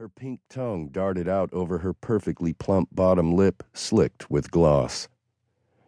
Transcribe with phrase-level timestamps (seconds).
[0.00, 5.10] Her pink tongue darted out over her perfectly plump bottom lip, slicked with gloss.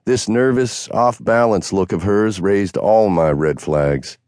[0.05, 4.19] This nervous, off balance look of hers raised all my red flags.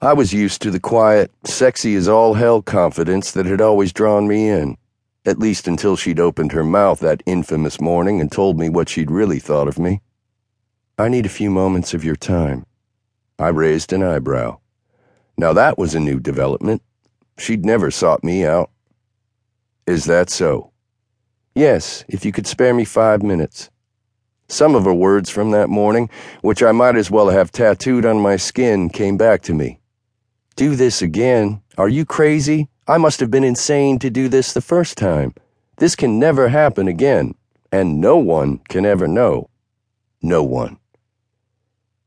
[0.00, 4.26] I was used to the quiet, sexy as all hell confidence that had always drawn
[4.26, 4.78] me in,
[5.26, 9.10] at least until she'd opened her mouth that infamous morning and told me what she'd
[9.10, 10.00] really thought of me.
[10.98, 12.64] I need a few moments of your time.
[13.38, 14.60] I raised an eyebrow.
[15.36, 16.80] Now that was a new development.
[17.36, 18.70] She'd never sought me out.
[19.86, 20.72] Is that so?
[21.54, 23.70] Yes, if you could spare me five minutes.
[24.48, 26.10] Some of her words from that morning,
[26.42, 29.80] which I might as well have tattooed on my skin, came back to me.
[30.56, 31.62] Do this again?
[31.78, 32.68] Are you crazy?
[32.86, 35.34] I must have been insane to do this the first time.
[35.78, 37.34] This can never happen again,
[37.72, 39.48] and no one can ever know.
[40.20, 40.78] No one.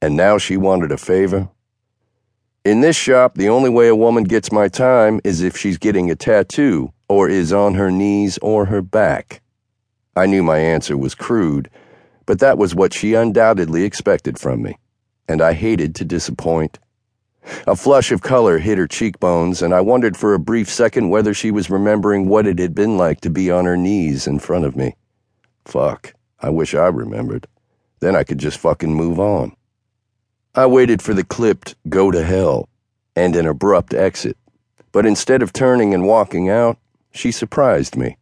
[0.02, 1.50] And now she wanted a favor?
[2.66, 6.12] In this shop, the only way a woman gets my time is if she's getting
[6.12, 9.40] a tattoo or is on her knees or her back.
[10.16, 11.70] I knew my answer was crude,
[12.26, 14.80] but that was what she undoubtedly expected from me,
[15.28, 16.80] and I hated to disappoint.
[17.68, 21.36] A flush of color hit her cheekbones, and I wondered for a brief second whether
[21.36, 24.66] she was remembering what it had been like to be on her knees in front
[24.66, 24.96] of me.
[25.66, 27.46] Fuck, I wish I remembered.
[28.00, 29.56] Then I could just fucking move on.
[30.56, 32.70] I waited for the clipped go to hell
[33.16, 34.36] and an abrupt exit,
[34.92, 36.78] but instead of turning and walking out,
[37.14, 38.18] she surprised me.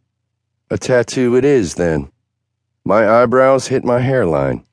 [0.69, 2.11] A tattoo it is, then.
[2.85, 4.63] My eyebrows hit my hairline.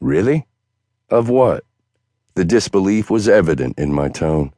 [0.00, 0.46] Really?
[1.10, 1.64] Of what?
[2.34, 4.52] The disbelief was evident in my tone.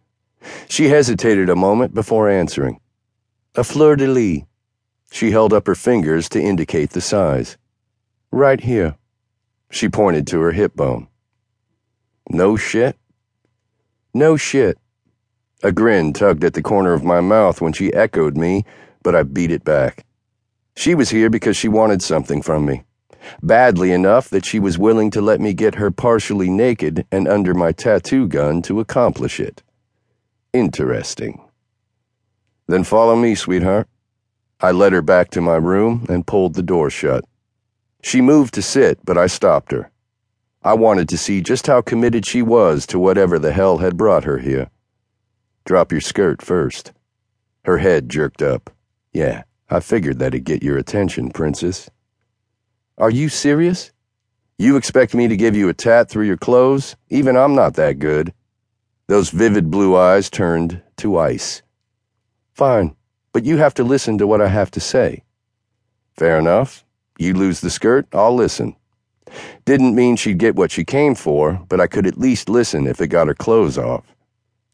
[0.68, 2.80] She hesitated a moment before answering.
[3.54, 4.42] A fleur de lis.
[5.10, 7.56] She held up her fingers to indicate the size.
[8.30, 8.96] Right here.
[9.70, 11.08] She pointed to her hip bone.
[12.28, 12.96] No shit?
[14.14, 14.78] No shit.
[15.62, 18.64] A grin tugged at the corner of my mouth when she echoed me,
[19.02, 20.04] but I beat it back.
[20.76, 22.84] She was here because she wanted something from me.
[23.42, 27.54] Badly enough that she was willing to let me get her partially naked and under
[27.54, 29.62] my tattoo gun to accomplish it.
[30.52, 31.40] Interesting.
[32.68, 33.88] Then follow me, sweetheart.
[34.60, 37.24] I led her back to my room and pulled the door shut.
[38.02, 39.90] She moved to sit, but I stopped her.
[40.62, 44.24] I wanted to see just how committed she was to whatever the hell had brought
[44.24, 44.70] her here.
[45.66, 46.92] Drop your skirt first.
[47.64, 48.70] Her head jerked up.
[49.12, 51.90] Yeah, I figured that'd get your attention, Princess.
[52.96, 53.90] Are you serious?
[54.58, 56.94] You expect me to give you a tat through your clothes?
[57.08, 58.32] Even I'm not that good.
[59.08, 61.62] Those vivid blue eyes turned to ice.
[62.54, 62.94] Fine,
[63.32, 65.24] but you have to listen to what I have to say.
[66.16, 66.84] Fair enough.
[67.18, 68.76] You lose the skirt, I'll listen.
[69.64, 73.00] Didn't mean she'd get what she came for, but I could at least listen if
[73.00, 74.15] it got her clothes off.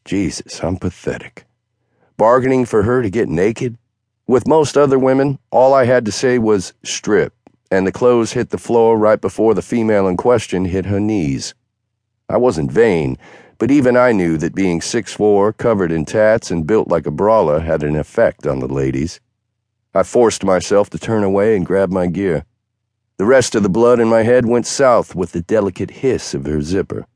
[0.04, 1.44] Jesus, I'm pathetic.
[2.16, 3.78] Bargaining for her to get naked?
[4.26, 7.34] With most other women, all I had to say was strip,
[7.70, 11.54] and the clothes hit the floor right before the female in question hit her knees.
[12.28, 13.16] I wasn't vain,
[13.58, 17.60] but even I knew that being six-four, covered in tats, and built like a brawler
[17.60, 19.20] had an effect on the ladies.
[19.94, 22.44] I forced myself to turn away and grab my gear.
[23.18, 26.46] The rest of the blood in my head went south with the delicate hiss of
[26.46, 27.06] her zipper.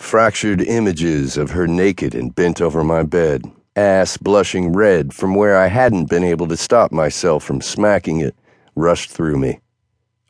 [0.00, 3.44] Fractured images of her naked and bent over my bed,
[3.76, 8.34] ass blushing red from where I hadn't been able to stop myself from smacking it,
[8.74, 9.60] rushed through me.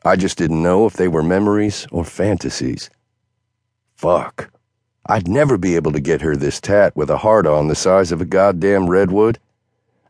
[0.04, 2.91] I just didn't know if they were memories or fantasies.
[3.94, 4.50] Fuck.
[5.06, 8.12] I'd never be able to get her this tat with a heart on the size
[8.12, 9.38] of a goddamn redwood.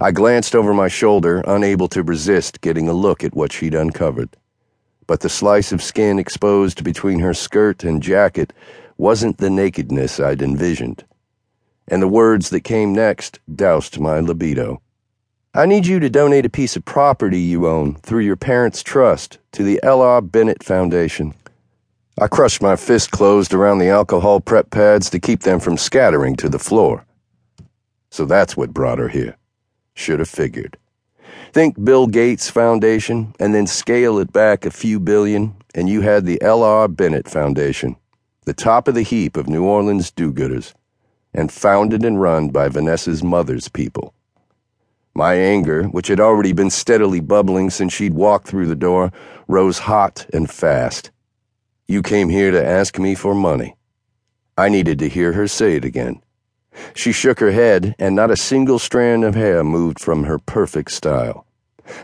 [0.00, 4.30] I glanced over my shoulder, unable to resist getting a look at what she'd uncovered.
[5.06, 8.52] But the slice of skin exposed between her skirt and jacket
[9.00, 11.04] wasn't the nakedness I'd envisioned
[11.88, 14.80] and the words that came next doused my libido.
[15.54, 19.38] I need you to donate a piece of property you own through your parents' trust
[19.52, 20.20] to the L.R.
[20.20, 21.34] Bennett Foundation.
[22.20, 26.36] I crushed my fist closed around the alcohol prep pads to keep them from scattering
[26.36, 27.06] to the floor.
[28.10, 29.36] So that's what brought her here.
[29.94, 30.76] Should have figured.
[31.52, 36.26] Think Bill Gates Foundation and then scale it back a few billion, and you had
[36.26, 36.86] the L.R.
[36.86, 37.96] Bennett Foundation,
[38.50, 40.74] the top of the heap of New Orleans do gooders
[41.32, 44.12] and founded and run by Vanessa's mother's people.
[45.14, 49.12] My anger, which had already been steadily bubbling since she'd walked through the door,
[49.46, 51.12] rose hot and fast.
[51.86, 53.76] You came here to ask me for money.
[54.58, 56.20] I needed to hear her say it again.
[56.92, 60.90] She shook her head, and not a single strand of hair moved from her perfect
[60.90, 61.46] style.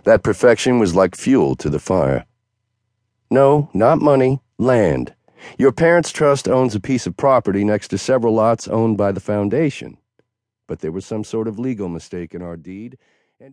[0.05, 2.25] That perfection was like fuel to the fire.
[3.33, 5.16] No, not money, land.
[5.59, 9.21] Your parents' trust owns a piece of property next to several lots owned by the
[9.21, 9.99] foundation.
[10.67, 12.99] But there was some sort of legal mistake in our deed.